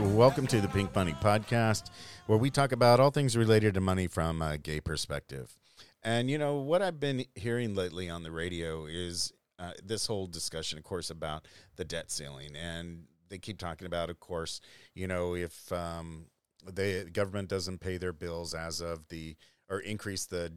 [0.00, 1.90] Welcome to the Pink Money Podcast,
[2.26, 5.56] where we talk about all things related to money from a gay perspective.
[6.02, 10.26] And you know what I've been hearing lately on the radio is uh, this whole
[10.26, 11.46] discussion, of course, about
[11.76, 14.60] the debt ceiling, and they keep talking about, of course,
[14.94, 16.26] you know, if um,
[16.66, 19.36] the government doesn't pay their bills as of the
[19.70, 20.52] or increase the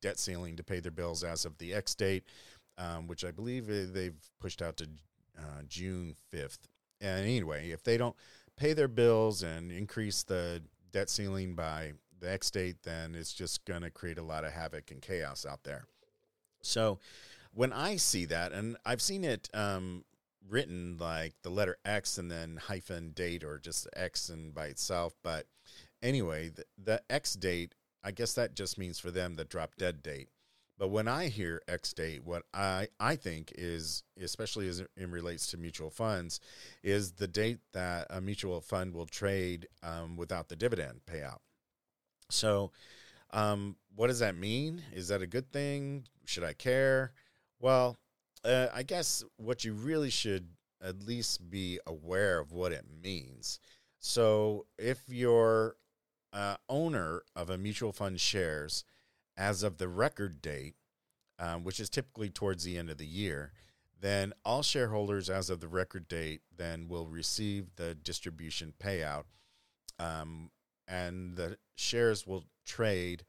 [0.00, 2.24] debt ceiling to pay their bills as of the X date,
[2.76, 4.88] um, which I believe they've pushed out to
[5.38, 6.58] uh, June 5th.
[7.00, 8.16] And anyway, if they don't
[8.58, 13.64] pay their bills and increase the debt ceiling by the X date, then it's just
[13.64, 15.84] going to create a lot of havoc and chaos out there.
[16.62, 16.98] So
[17.54, 20.04] when I see that, and I've seen it um,
[20.48, 25.14] written like the letter X and then hyphen date or just X and by itself,
[25.22, 25.46] but
[26.02, 30.02] anyway, the, the X date, I guess that just means for them the drop dead
[30.02, 30.28] date.
[30.78, 35.48] But when I hear X date, what I, I think is, especially as it relates
[35.48, 36.38] to mutual funds,
[36.84, 41.38] is the date that a mutual fund will trade um, without the dividend payout.
[42.30, 42.70] So,
[43.32, 44.82] um, what does that mean?
[44.92, 46.04] Is that a good thing?
[46.24, 47.12] Should I care?
[47.58, 47.96] Well,
[48.44, 50.46] uh, I guess what you really should
[50.80, 53.58] at least be aware of what it means.
[53.98, 55.74] So, if you're
[56.32, 58.84] uh, owner of a mutual fund shares
[59.38, 60.74] as of the record date,
[61.38, 63.52] um, which is typically towards the end of the year,
[64.00, 69.24] then all shareholders as of the record date then will receive the distribution payout,
[69.98, 70.50] um,
[70.88, 73.24] and the shares will trade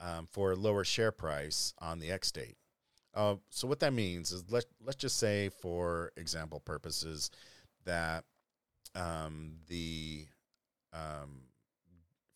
[0.00, 2.56] um, for a lower share price on the X date.
[3.14, 7.30] Uh, so what that means is let let's just say, for example purposes,
[7.84, 8.24] that
[8.94, 10.26] um, the
[10.92, 11.42] um,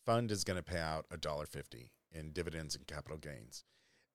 [0.05, 3.65] fund is going to pay out a dollar fifty in dividends and capital gains.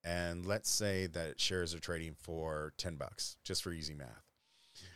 [0.03, 4.23] And let's say that shares are trading for 10 bucks, just for easy math.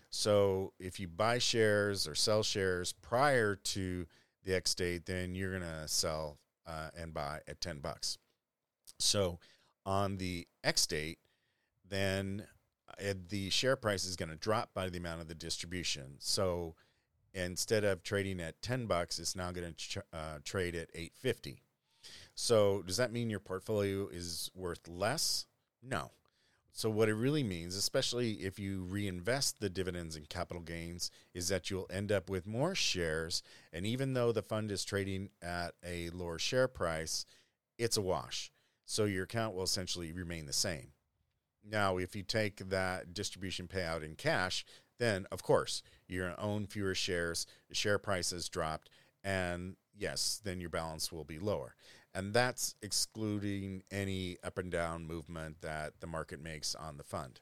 [0.10, 4.06] So if you buy shares or sell shares prior to
[4.46, 6.38] the X date, then you're going to sell
[6.68, 8.18] uh, and buy at 10 bucks.
[9.00, 9.40] So
[9.86, 11.18] on the X date,
[11.90, 12.46] then
[12.90, 16.16] uh, the share price is going to drop by the amount of the distribution.
[16.20, 16.76] So
[17.34, 21.63] instead of trading at 10 bucks, it's now going to uh, trade at 850.
[22.36, 25.46] So, does that mean your portfolio is worth less?
[25.82, 26.12] No.
[26.72, 31.48] So, what it really means, especially if you reinvest the dividends and capital gains, is
[31.50, 33.44] that you'll end up with more shares.
[33.72, 37.26] And even though the fund is trading at a lower share price,
[37.78, 38.52] it's a wash.
[38.86, 40.94] So, your account will essentially remain the same.
[41.64, 44.66] Now, if you take that distribution payout in cash,
[45.00, 48.90] then of course you're going to own fewer shares, the share price has dropped,
[49.24, 51.76] and yes, then your balance will be lower
[52.14, 57.40] and that's excluding any up and down movement that the market makes on the fund.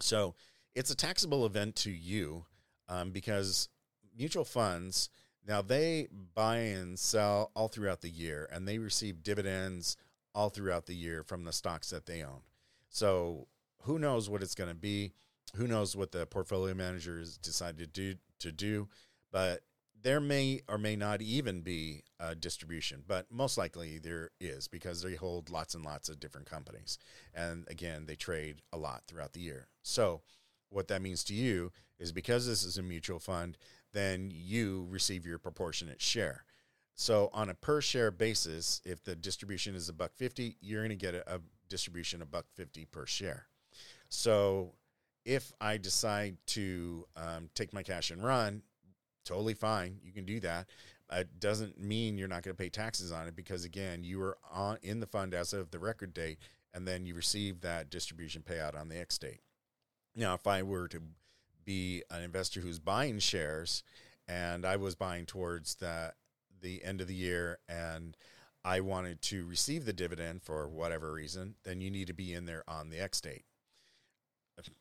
[0.00, 0.34] So
[0.74, 2.44] it's a taxable event to you
[2.88, 3.68] um, because
[4.16, 5.10] mutual funds
[5.46, 9.96] now they buy and sell all throughout the year and they receive dividends
[10.34, 12.40] all throughout the year from the stocks that they own.
[12.88, 13.46] So
[13.82, 15.12] who knows what it's going to be?
[15.54, 18.88] Who knows what the portfolio managers decide to do to do?
[19.30, 19.62] But
[20.06, 25.02] there may or may not even be a distribution, but most likely there is because
[25.02, 26.96] they hold lots and lots of different companies.
[27.34, 29.66] And again, they trade a lot throughout the year.
[29.82, 30.22] So,
[30.70, 33.58] what that means to you is because this is a mutual fund,
[33.92, 36.44] then you receive your proportionate share.
[36.94, 40.96] So, on a per share basis, if the distribution is a buck 50, you're going
[40.96, 43.48] to get a, a distribution of buck 50 per share.
[44.08, 44.74] So,
[45.24, 48.62] if I decide to um, take my cash and run,
[49.26, 49.98] totally fine.
[50.02, 50.68] You can do that.
[51.10, 54.18] Uh, it doesn't mean you're not going to pay taxes on it because again, you
[54.18, 56.38] were on in the fund as of the record date,
[56.72, 59.40] and then you receive that distribution payout on the X date.
[60.14, 61.00] Now, if I were to
[61.64, 63.82] be an investor who's buying shares,
[64.26, 66.12] and I was buying towards the
[66.60, 68.16] the end of the year, and
[68.64, 72.46] I wanted to receive the dividend for whatever reason, then you need to be in
[72.46, 73.44] there on the X date,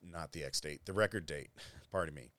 [0.01, 1.49] not the X date, the record date.
[1.91, 2.31] Pardon me.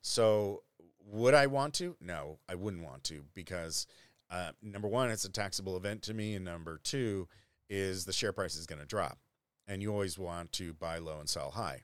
[0.00, 0.62] So
[1.06, 1.96] would I want to?
[2.00, 3.86] No, I wouldn't want to because
[4.30, 7.28] uh, number one, it's a taxable event to me, and number two
[7.68, 9.18] is the share price is going to drop,
[9.66, 11.82] and you always want to buy low and sell high.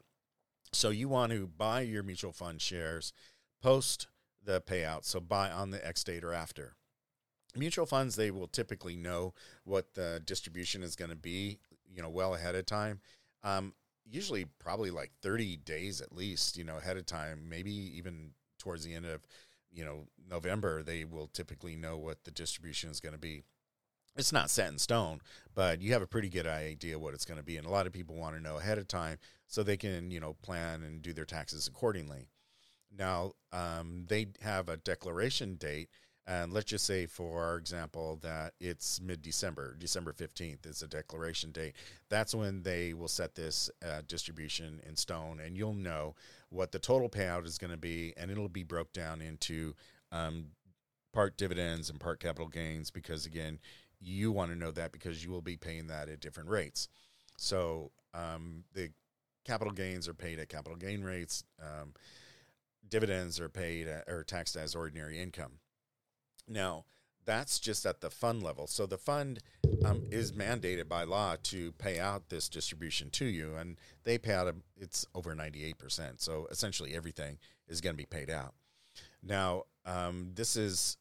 [0.73, 3.13] So you want to buy your mutual fund shares
[3.63, 4.09] post
[4.45, 6.75] the payout, so buy on the X date or after.
[7.55, 9.35] Mutual funds, they will typically know
[9.65, 11.59] what the distribution is going to be,
[11.95, 13.01] you know, well ahead of time.
[13.45, 13.75] Um,
[14.11, 18.31] usually, probably like 30 days at least, you know, ahead of time, maybe even
[18.63, 19.27] towards the end of
[19.73, 23.43] you know November, they will typically know what the distribution is going to be.
[24.15, 25.21] It's not set in stone,
[25.55, 27.87] but you have a pretty good idea what it's going to be, and a lot
[27.87, 31.03] of people want to know ahead of time so they can you know plan and
[31.03, 32.29] do their taxes accordingly.
[32.97, 35.89] Now, um, they have a declaration date,
[36.27, 40.87] and let's just say, for our example, that it's mid December, December 15th is a
[40.87, 41.75] declaration date.
[42.09, 46.15] That's when they will set this uh, distribution in stone, and you'll know
[46.49, 49.75] what the total payout is going to be, and it'll be broke down into
[50.13, 50.47] um,
[51.13, 53.59] part dividends and part capital gains because, again,
[54.01, 56.89] you want to know that because you will be paying that at different rates.
[57.37, 58.91] So um, the
[59.45, 61.43] capital gains are paid at capital gain rates.
[61.61, 61.95] Um,
[62.89, 65.59] dividends are paid at, or taxed as ordinary income.
[66.49, 66.85] Now,
[67.25, 68.67] that's just at the fund level.
[68.67, 69.41] So the fund
[69.85, 74.35] um, is mandated by law to pay out this distribution to you, and they pay
[74.35, 76.21] out a, it's over ninety eight percent.
[76.21, 78.55] So essentially, everything is going to be paid out.
[79.23, 80.97] Now, um, this is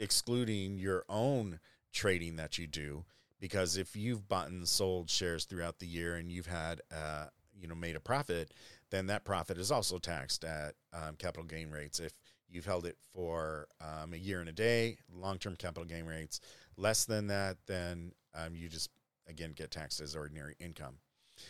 [0.00, 1.60] excluding your own
[1.92, 3.04] trading that you do,
[3.38, 7.26] because if you've bought and sold shares throughout the year and you've had uh,
[7.60, 8.52] you know made a profit,
[8.90, 12.00] then that profit is also taxed at um, capital gain rates.
[12.00, 12.12] If
[12.50, 16.40] you've held it for um, a year and a day, long term capital gain rates
[16.76, 18.90] less than that, then um, you just
[19.28, 20.96] again get taxed as ordinary income.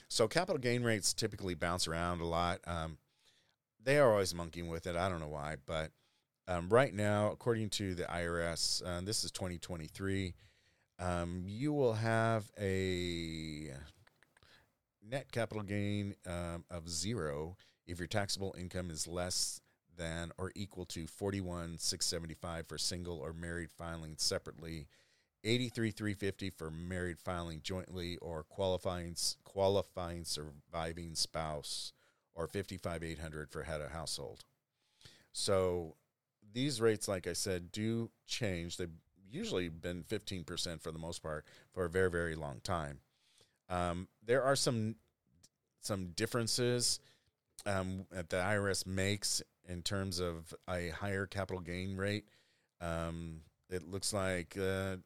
[0.09, 2.61] So capital gain rates typically bounce around a lot.
[2.67, 2.99] Um,
[3.83, 4.97] they are always monkeying with it.
[4.97, 5.91] I don't know why, but
[6.47, 10.35] um, right now, according to the IRS, uh, this is 2023.
[10.99, 13.71] Um, you will have a
[15.09, 17.57] net capital gain um, of zero
[17.87, 19.60] if your taxable income is less
[20.01, 24.89] than or equal to 41,675 for single or married filing separately,
[25.45, 29.15] 83,350 for married filing jointly or qualifying
[29.45, 31.93] qualifying surviving spouse,
[32.35, 34.45] or 55,800 for head of household.
[35.33, 35.97] So
[36.53, 38.79] these rates, like I said, do change.
[38.79, 38.89] They've
[39.31, 43.01] usually been 15% for the most part for a very, very long time.
[43.69, 44.97] Um, there are some
[45.83, 47.01] some differences
[47.65, 52.25] um, that the IRS makes in terms of a higher capital gain rate.
[52.81, 54.97] Um, it looks like uh,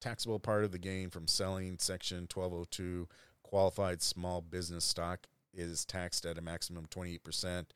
[0.00, 3.08] taxable part of the gain from selling Section 1202
[3.42, 7.66] qualified small business stock is taxed at a maximum 28%.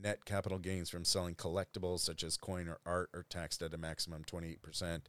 [0.00, 3.78] Net capital gains from selling collectibles such as coin or art are taxed at a
[3.78, 5.02] maximum 28%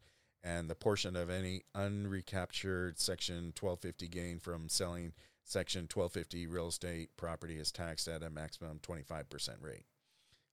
[0.43, 5.13] and the portion of any unrecaptured Section 1250 gain from selling
[5.45, 9.85] Section 1250 real estate property is taxed at a maximum 25% rate.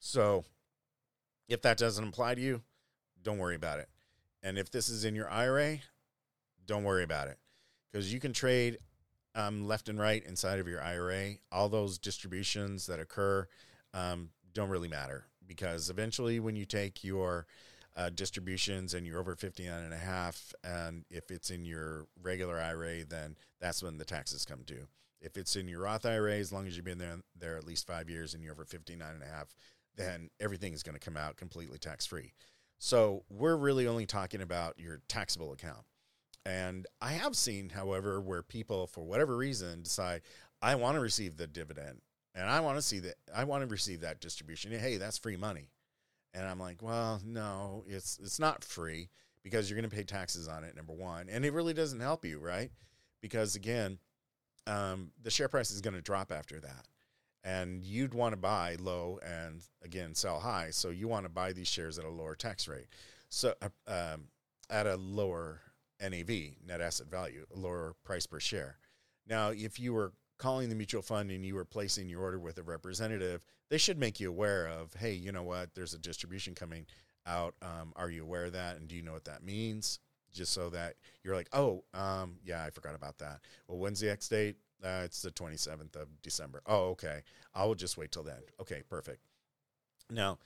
[0.00, 0.44] So,
[1.49, 2.62] if that doesn't apply to you,
[3.23, 3.88] don't worry about it.
[4.43, 5.79] And if this is in your IRA,
[6.67, 7.38] don't worry about it
[7.92, 8.78] because you can trade
[9.35, 11.35] um, left and right inside of your IRA.
[11.52, 13.47] All those distributions that occur
[13.92, 17.47] um, don't really matter because eventually, when you take your
[17.97, 22.61] uh, distributions and you're over 59 and a half and if it's in your regular
[22.61, 24.87] ira then that's when the taxes come due
[25.21, 27.87] if it's in your roth ira as long as you've been there there at least
[27.87, 29.54] five years and you're over 59 and a half
[29.97, 32.32] then everything is going to come out completely tax free
[32.78, 35.85] so we're really only talking about your taxable account
[36.47, 40.23] and i have seen however where people for whatever reason decide
[40.62, 42.00] i want to receive the dividend
[42.35, 45.37] and i want to see that i want to receive that distribution hey that's free
[45.37, 45.70] money
[46.35, 49.11] and I'm like, well, no, it's it's not free
[49.42, 50.76] because you're going to pay taxes on it.
[50.76, 52.70] Number one, and it really doesn't help you, right?
[53.20, 53.99] Because again,
[54.66, 56.87] um, the share price is going to drop after that,
[57.44, 60.70] and you'd want to buy low and again sell high.
[60.70, 62.88] So you want to buy these shares at a lower tax rate,
[63.28, 64.25] so uh, um,
[64.68, 65.61] at a lower
[66.00, 66.30] NAV,
[66.66, 68.78] net asset value, a lower price per share.
[69.26, 72.59] Now, if you were calling the mutual fund and you were placing your order with
[72.59, 76.54] a representative, they should make you aware of, hey, you know what, there's a distribution
[76.54, 76.87] coming
[77.26, 77.54] out.
[77.62, 78.76] Um, are you aware of that?
[78.76, 80.00] And do you know what that means?
[80.32, 83.40] Just so that you're like, oh, um, yeah, I forgot about that.
[83.68, 84.56] Well, when's the X date?
[84.82, 86.62] Uh, it's the 27th of December.
[86.66, 87.22] Oh, okay.
[87.54, 88.40] I will just wait till then.
[88.60, 89.20] Okay, perfect.
[90.10, 90.38] Now,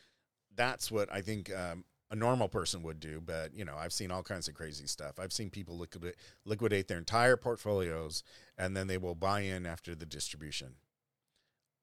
[0.56, 4.10] that's what I think um, a normal person would do, but you know, I've seen
[4.10, 5.18] all kinds of crazy stuff.
[5.18, 8.22] I've seen people liquidate liquidate their entire portfolios
[8.58, 10.74] and then they will buy in after the distribution.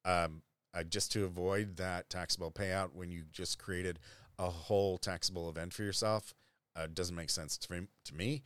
[0.05, 0.41] Um,
[0.73, 3.99] uh, just to avoid that taxable payout when you just created
[4.39, 6.33] a whole taxable event for yourself
[6.75, 8.41] uh, doesn't make sense to, to me.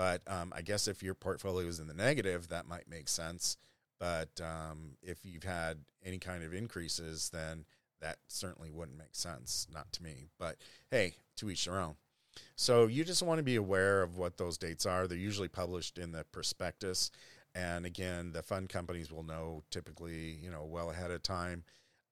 [0.00, 3.58] But um, I guess if your portfolio is in the negative, that might make sense.
[3.98, 7.66] But um, if you've had any kind of increases, then
[8.00, 10.28] that certainly wouldn't make sense, not to me.
[10.38, 10.56] But
[10.90, 11.96] hey, to each their own.
[12.56, 15.06] So you just want to be aware of what those dates are.
[15.06, 17.10] They're usually published in the prospectus.
[17.54, 21.62] And again, the fund companies will know typically, you know, well ahead of time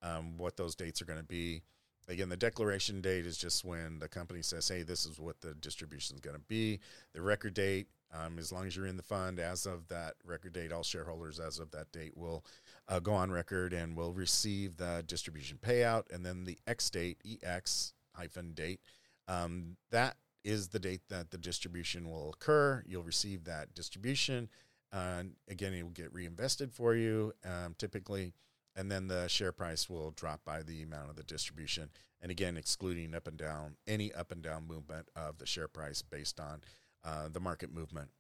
[0.03, 1.63] um, what those dates are going to be.
[2.09, 5.55] Again, the declaration date is just when the company says, hey, this is what the
[5.55, 6.81] distribution is going to be.
[7.13, 10.55] The record date Um, as long as you're in the fund as of that record
[10.55, 12.43] date, all shareholders as of that date will
[12.89, 16.05] uh, go on record and will receive the distribution payout.
[16.11, 18.81] And then the X date, EX hyphen date,
[19.27, 22.83] um, that is the date that the distribution will occur.
[22.87, 24.49] You'll receive that distribution.
[24.91, 28.33] Uh, again, it will get reinvested for you um, typically,
[28.79, 31.91] and then the share price will drop by the amount of the distribution.
[32.23, 36.01] And again, excluding up and down any up and down movement of the share price
[36.01, 36.63] based on
[37.05, 38.11] uh, the market movement.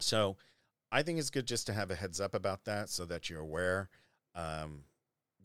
[0.00, 0.36] So,
[0.90, 3.40] I think it's good just to have a heads up about that so that you're
[3.40, 3.90] aware.
[4.34, 4.84] Um,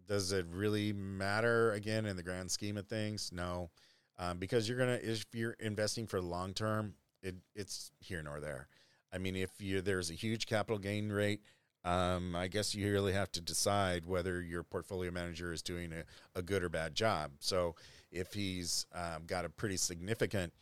[0.07, 3.29] does it really matter again in the grand scheme of things?
[3.33, 3.71] No,
[4.17, 8.67] um, because you're gonna if you're investing for long term, it, it's here nor there.
[9.11, 11.41] I mean, if you there's a huge capital gain rate,
[11.85, 16.39] um, I guess you really have to decide whether your portfolio manager is doing a,
[16.39, 17.31] a good or bad job.
[17.39, 17.75] So
[18.11, 20.53] if he's um, got a pretty significant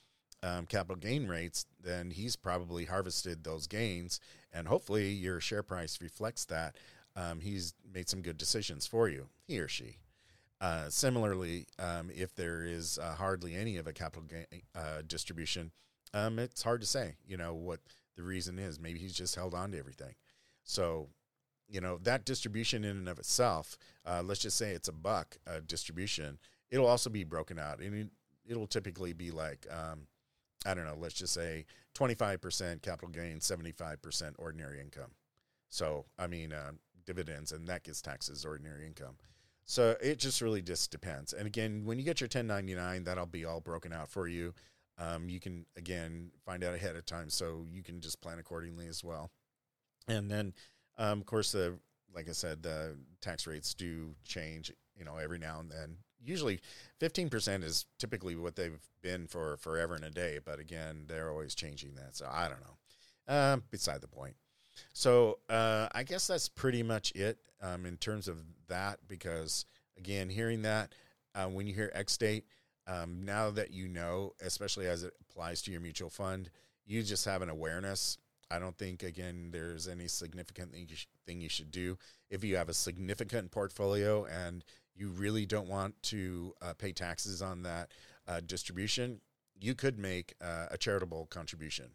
[0.44, 4.20] um, capital gain rates, then he's probably harvested those gains,
[4.52, 6.76] and hopefully your share price reflects that.
[7.16, 9.98] Um, he's made some good decisions for you, he or she.
[10.62, 15.72] Uh, similarly, um, if there is uh, hardly any of a capital gain uh, distribution,
[16.14, 17.16] um, it's hard to say.
[17.28, 17.80] You know what
[18.16, 18.80] the reason is.
[18.80, 20.16] Maybe he's just held on to everything.
[20.64, 21.10] So,
[21.68, 25.38] you know, that distribution in and of itself, uh, let's just say it's a buck
[25.48, 26.38] uh, distribution,
[26.70, 27.80] it'll also be broken out.
[27.80, 28.10] And
[28.46, 30.08] it, will typically be like, um,
[30.66, 31.66] I don't know, let's just say
[31.96, 35.12] 25% capital gain, 75% ordinary income.
[35.70, 36.72] So, I mean, uh,
[37.06, 39.16] dividends, and that gets taxes ordinary income.
[39.66, 41.34] So it just really just depends.
[41.34, 44.54] And again, when you get your 1099, that'll be all broken out for you.
[44.98, 48.88] Um, you can again find out ahead of time, so you can just plan accordingly
[48.88, 49.32] as well.
[50.08, 50.54] And then,
[50.98, 51.80] um, of course, the
[52.14, 54.72] like I said, the tax rates do change.
[54.98, 55.98] You know, every now and then.
[56.24, 56.60] Usually,
[57.00, 60.40] fifteen percent is typically what they've been for forever and a day.
[60.44, 62.16] But again, they're always changing that.
[62.16, 63.34] So I don't know.
[63.34, 64.36] Um, beside the point.
[64.94, 69.00] So uh, I guess that's pretty much it um, in terms of that.
[69.08, 69.66] Because
[69.98, 70.94] again, hearing that
[71.34, 72.46] uh, when you hear X date,
[72.88, 76.52] um, now that you know, especially as it applies to your mutual fund,
[76.86, 78.18] you just have an awareness.
[78.52, 81.98] I don't think again there's any significant thing you, sh- thing you should do
[82.30, 84.64] if you have a significant portfolio and
[84.96, 87.92] you really don't want to uh, pay taxes on that
[88.28, 89.22] uh, distribution.
[89.60, 91.92] You could make uh, a charitable contribution,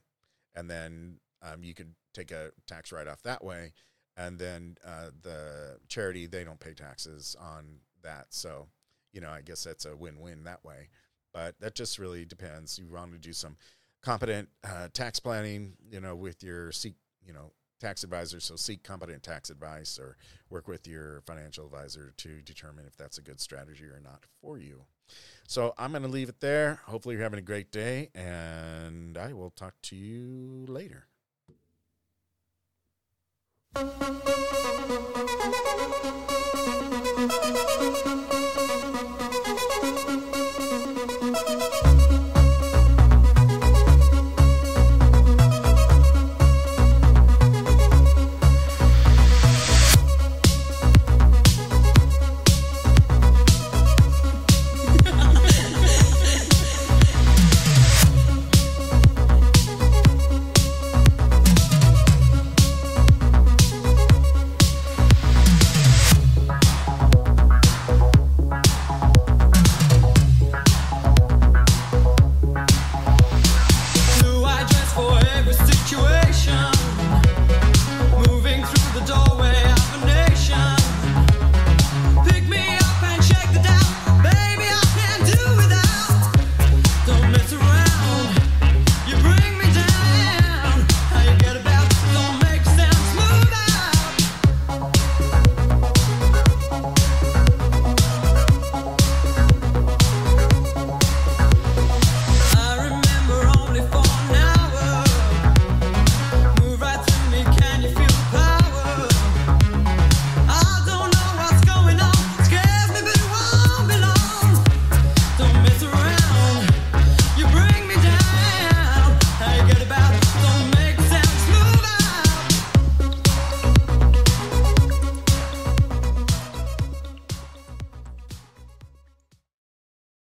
[0.54, 3.72] and then um, you could take a tax write off that way,
[4.16, 8.26] and then uh, the charity they don't pay taxes on that.
[8.30, 8.68] So
[9.12, 10.88] you know, I guess that's a win-win that way.
[11.32, 12.78] But that just really depends.
[12.78, 13.56] You want to do some
[14.06, 16.94] competent uh, tax planning, you know, with your seek,
[17.26, 18.38] you know, tax advisor.
[18.38, 20.16] So seek competent tax advice or
[20.48, 24.58] work with your financial advisor to determine if that's a good strategy or not for
[24.58, 24.84] you.
[25.48, 26.82] So I'm going to leave it there.
[26.86, 31.08] Hopefully, you're having a great day, and I will talk to you later.